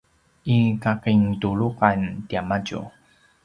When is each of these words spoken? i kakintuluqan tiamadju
i 0.53 0.57
kakintuluqan 0.83 1.99
tiamadju 2.27 2.79